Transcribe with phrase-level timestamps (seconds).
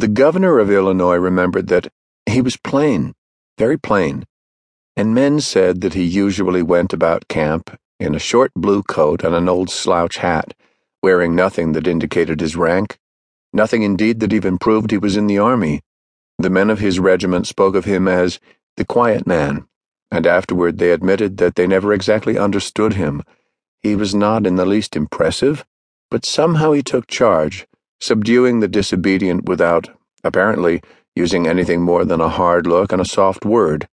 [0.00, 1.92] The governor of Illinois remembered that
[2.24, 3.14] he was plain,
[3.58, 4.24] very plain,
[4.96, 9.34] and men said that he usually went about camp in a short blue coat and
[9.34, 10.54] an old slouch hat,
[11.02, 12.98] wearing nothing that indicated his rank,
[13.52, 15.82] nothing indeed that even proved he was in the army.
[16.38, 18.40] The men of his regiment spoke of him as
[18.78, 19.66] the quiet man,
[20.10, 23.22] and afterward they admitted that they never exactly understood him.
[23.82, 25.66] He was not in the least impressive,
[26.10, 27.66] but somehow he took charge,
[28.00, 29.88] subduing the disobedient without,
[30.24, 30.82] apparently,
[31.14, 33.88] using anything more than a hard look and a soft word.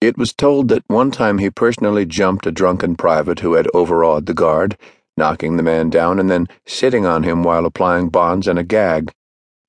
[0.00, 4.26] It was told that one time he personally jumped a drunken private who had overawed
[4.26, 4.76] the guard,
[5.16, 9.12] knocking the man down and then sitting on him while applying bonds and a gag.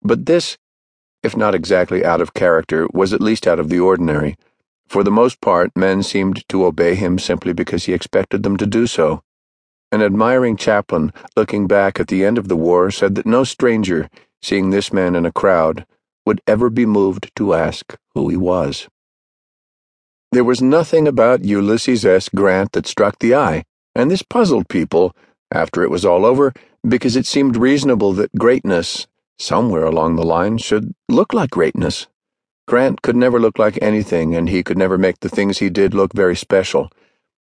[0.02, 0.58] But this,
[1.24, 4.36] if not exactly out of character, was at least out of the ordinary.
[4.88, 8.68] For the most part, men seemed to obey him simply because he expected them to
[8.68, 9.24] do so.
[9.96, 14.10] An admiring chaplain, looking back at the end of the war, said that no stranger,
[14.42, 15.86] seeing this man in a crowd,
[16.26, 18.90] would ever be moved to ask who he was.
[20.34, 22.28] There was nothing about Ulysses S.
[22.28, 23.64] Grant that struck the eye,
[23.96, 25.16] and this puzzled people,
[25.50, 26.52] after it was all over,
[26.86, 29.08] because it seemed reasonable that greatness,
[29.40, 32.08] somewhere along the line, should look like greatness.
[32.68, 35.94] Grant could never look like anything, and he could never make the things he did
[35.94, 36.92] look very special.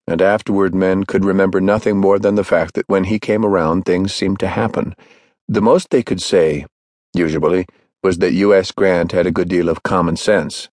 [0.07, 3.83] And afterward, men could remember nothing more than the fact that when he came around,
[3.83, 4.95] things seemed to happen.
[5.49, 6.65] The most they could say,
[7.13, 7.65] usually,
[8.01, 8.71] was that U.S.
[8.71, 10.69] Grant had a good deal of common sense.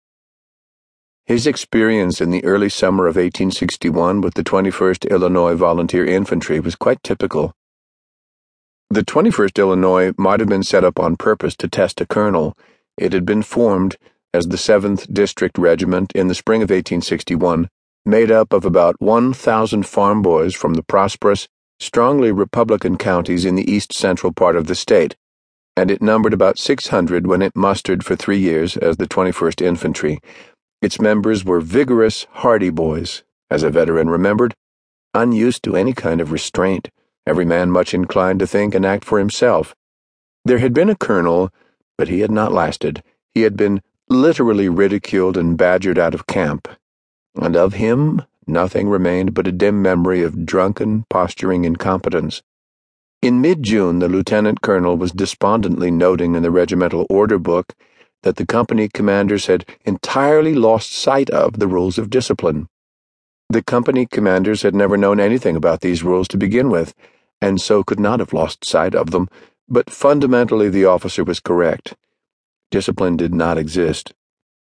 [1.27, 6.75] His experience in the early summer of 1861 with the 21st Illinois Volunteer Infantry was
[6.75, 7.53] quite typical.
[8.89, 12.57] The 21st Illinois might have been set up on purpose to test a colonel.
[12.97, 13.99] It had been formed
[14.33, 17.69] as the 7th District Regiment in the spring of 1861,
[18.09, 21.47] made up of about 1,000 farm boys from the prosperous,
[21.79, 25.15] strongly Republican counties in the east central part of the state,
[25.77, 30.19] and it numbered about 600 when it mustered for three years as the 21st Infantry.
[30.81, 34.55] Its members were vigorous, hardy boys, as a veteran remembered,
[35.13, 36.89] unused to any kind of restraint,
[37.27, 39.75] every man much inclined to think and act for himself.
[40.47, 41.51] There had been a colonel,
[41.99, 43.03] but he had not lasted.
[43.35, 46.69] He had been literally ridiculed and badgered out of camp,
[47.35, 52.43] and of him nothing remained but a dim memory of drunken, posturing incompetence.
[53.21, 57.75] In mid June, the lieutenant colonel was despondently noting in the regimental order book
[58.23, 62.69] that the company commanders had entirely lost sight of the rules of discipline.
[63.51, 66.95] The company commanders had never known anything about these rules to begin with,
[67.41, 69.29] and so could not have lost sight of them,
[69.69, 71.95] but fundamentally the officer was correct.
[72.71, 74.13] Discipline did not exist.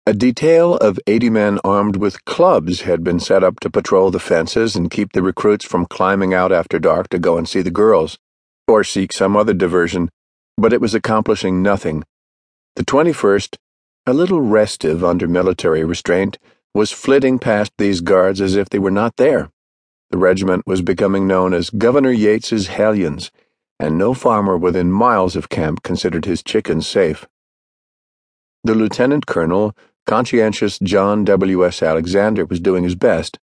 [0.04, 4.18] A detail of 80 men armed with clubs had been set up to patrol the
[4.18, 7.70] fences and keep the recruits from climbing out after dark to go and see the
[7.70, 8.18] girls,
[8.66, 10.10] or seek some other diversion,
[10.56, 12.02] but it was accomplishing nothing
[12.74, 13.56] the 21st,
[14.06, 16.38] a little restive under military restraint,
[16.74, 19.50] was flitting past these guards as if they were not there.
[20.10, 23.30] The regiment was becoming known as Governor Yates's Hellions,
[23.78, 27.26] and no farmer within miles of camp considered his chickens safe.
[28.64, 29.76] The lieutenant colonel,
[30.12, 31.64] conscientious John W.
[31.66, 31.82] S.
[31.82, 33.38] Alexander, was doing his best.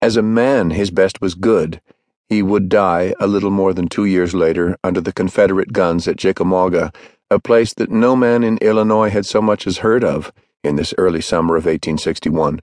[0.00, 1.80] As a man, his best was good.
[2.28, 6.16] He would die a little more than two years later under the Confederate guns at
[6.16, 6.92] Chickamauga
[7.28, 10.94] a place that no man in Illinois had so much as heard of in this
[10.96, 12.60] early summer of 1861.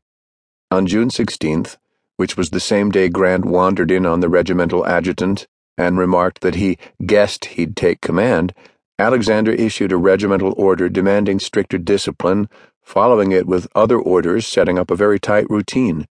[0.72, 1.76] On June 16th,
[2.16, 6.56] which was the same day Grant wandered in on the regimental adjutant and remarked that
[6.56, 8.54] he guessed he'd take command,
[8.98, 12.48] Alexander issued a regimental order demanding stricter discipline,
[12.88, 16.08] following it with other orders setting up a very tight routine.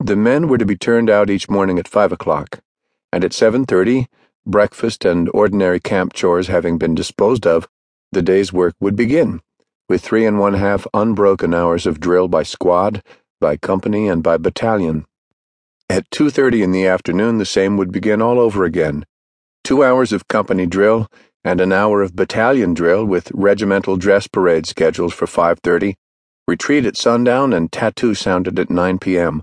[0.00, 2.60] The men were to be turned out each morning at five o'clock,
[3.12, 4.08] and at seven thirty,
[4.46, 7.68] breakfast and ordinary camp chores having been disposed of,
[8.12, 9.40] the day's work would begin,
[9.90, 13.02] with three and one half unbroken hours of drill by squad,
[13.38, 15.04] by company, and by battalion.
[15.90, 19.04] At 2:30 in the afternoon the same would begin all over again.
[19.64, 21.08] 2 hours of company drill
[21.44, 25.94] and an hour of battalion drill with regimental dress parade scheduled for 5:30,
[26.46, 29.42] retreat at sundown and tattoo sounded at 9 p.m.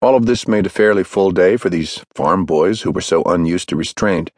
[0.00, 3.22] All of this made a fairly full day for these farm boys who were so
[3.24, 4.30] unused to restraint.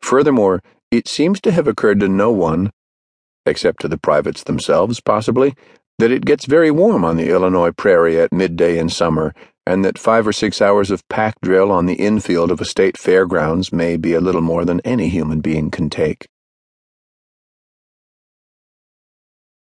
[0.00, 2.70] Furthermore, it seems to have occurred to no one
[3.46, 5.54] except to the privates themselves, possibly,
[5.98, 9.34] that it gets very warm on the Illinois prairie at midday in summer,
[9.66, 12.98] and that five or six hours of pack drill on the infield of a state
[12.98, 16.26] fairgrounds may be a little more than any human being can take.